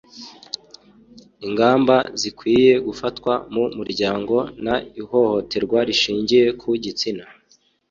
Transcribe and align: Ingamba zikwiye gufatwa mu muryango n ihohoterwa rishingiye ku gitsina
Ingamba 1.45 1.95
zikwiye 2.21 2.73
gufatwa 2.87 3.33
mu 3.53 3.63
muryango 3.77 4.35
n 4.63 4.67
ihohoterwa 5.01 5.79
rishingiye 5.87 6.45
ku 6.59 6.67
gitsina 6.83 7.25